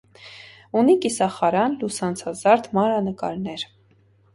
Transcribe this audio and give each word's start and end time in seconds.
Ունի 0.81 0.95
կիսախարան, 1.03 1.77
լուսանցազարդ 1.85 2.75
մանրանկարներ։ 2.79 3.73